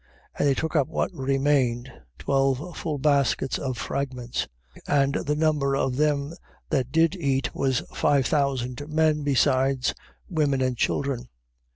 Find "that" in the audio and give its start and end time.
6.71-6.91